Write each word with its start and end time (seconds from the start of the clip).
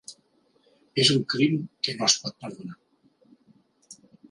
És 1.03 1.11
un 1.15 1.19
crim 1.33 1.59
que 1.87 1.95
no 1.99 2.09
es 2.09 2.17
pot 2.25 2.35
perdonar. 2.47 2.81